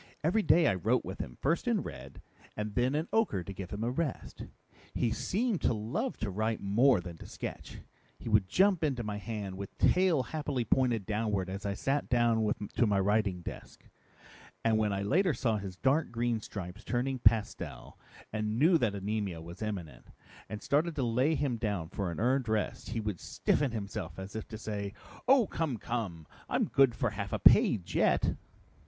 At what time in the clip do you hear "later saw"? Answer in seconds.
15.03-15.57